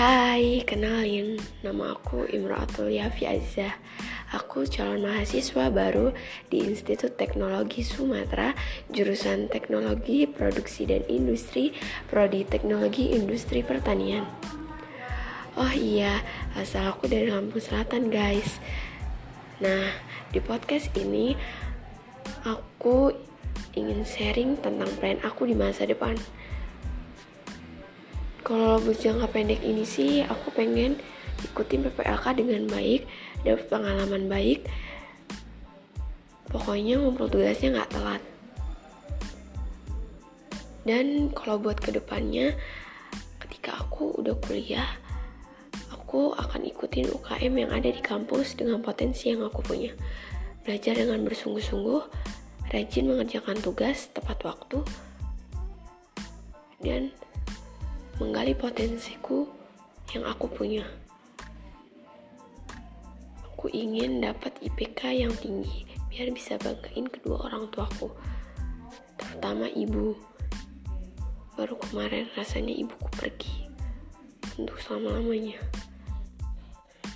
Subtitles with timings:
[0.00, 3.76] Hai, kenalin, nama aku Imraatul Yafi Azza.
[4.32, 6.16] Aku calon mahasiswa baru
[6.48, 8.56] di Institut Teknologi Sumatera,
[8.88, 11.76] jurusan Teknologi Produksi dan Industri,
[12.08, 14.24] Prodi Teknologi Industri Pertanian.
[15.60, 16.24] Oh iya,
[16.56, 18.56] asal aku dari Lampung Selatan, guys.
[19.60, 19.84] Nah,
[20.32, 21.36] di podcast ini
[22.48, 23.12] aku
[23.76, 26.16] ingin sharing tentang plan aku di masa depan
[28.40, 30.96] kalau bus jangka pendek ini sih aku pengen
[31.40, 33.04] ikutin PPLK dengan baik
[33.44, 34.68] dapat pengalaman baik.
[36.50, 38.22] Pokoknya ngumpul tugasnya nggak telat.
[40.82, 42.56] Dan kalau buat ke depannya
[43.38, 44.88] ketika aku udah kuliah
[46.10, 49.94] aku akan ikutin UKM yang ada di kampus dengan potensi yang aku punya.
[50.66, 52.02] Belajar dengan bersungguh-sungguh
[52.74, 54.82] rajin mengerjakan tugas tepat waktu
[56.82, 57.14] dan
[58.20, 59.48] menggali potensiku
[60.12, 60.84] yang aku punya.
[63.48, 68.12] Aku ingin dapat IPK yang tinggi biar bisa banggain kedua orang tuaku,
[69.16, 70.12] terutama ibu.
[71.56, 73.72] Baru kemarin rasanya ibuku pergi
[74.60, 75.56] untuk selama-lamanya.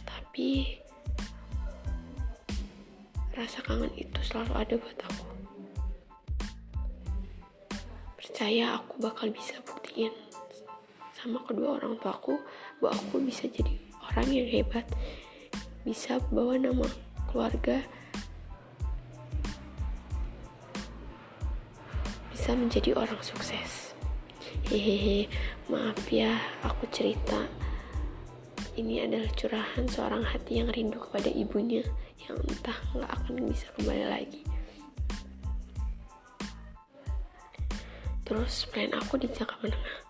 [0.08, 0.80] Tapi
[3.36, 5.26] rasa kangen itu selalu ada buat aku.
[8.16, 10.23] Percaya aku bakal bisa buktiin
[11.24, 12.36] sama kedua orang tuaku
[12.84, 13.80] bahwa aku bisa jadi
[14.12, 14.84] orang yang hebat
[15.80, 16.84] bisa bawa nama
[17.32, 17.80] keluarga
[22.28, 23.96] bisa menjadi orang sukses.
[24.68, 25.32] Hehehe
[25.72, 27.48] maaf ya aku cerita.
[28.76, 31.80] Ini adalah curahan seorang hati yang rindu kepada ibunya
[32.28, 34.44] yang entah nggak akan bisa kembali lagi.
[38.28, 40.04] Terus plan aku di jangka menengah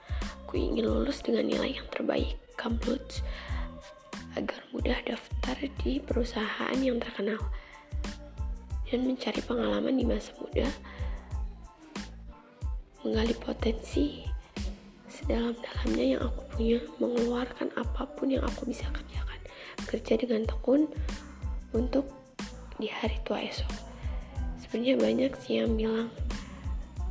[0.55, 3.27] Aku ingin lulus dengan nilai yang terbaik, Cambridge,
[4.39, 7.43] agar mudah daftar di perusahaan yang terkenal
[8.87, 10.71] dan mencari pengalaman di masa muda,
[13.03, 14.23] menggali potensi
[15.11, 19.41] sedalam-dalamnya yang aku punya, mengeluarkan apa pun yang aku bisa kerjakan,
[19.91, 20.87] kerja dengan tekun
[21.75, 22.07] untuk
[22.79, 23.75] di hari tua esok.
[24.63, 26.15] Sebenarnya banyak sih yang bilang,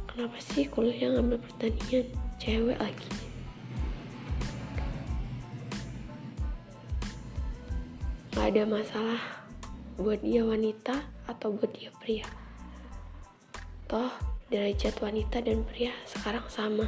[0.07, 2.07] kenapa sih kuliah ngambil pertanian,
[2.40, 3.22] cewek lagi.
[8.43, 9.23] Gak ada masalah
[9.95, 12.27] buat dia wanita atau buat dia pria.
[13.87, 14.11] Toh
[14.51, 16.83] derajat wanita dan pria sekarang sama.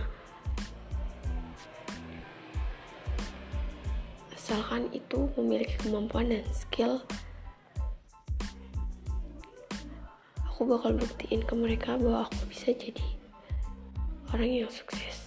[4.35, 6.99] Asalkan itu memiliki kemampuan dan skill
[10.43, 13.07] aku bakal buktiin ke mereka bahwa aku bisa jadi
[14.35, 15.24] orang yang sukses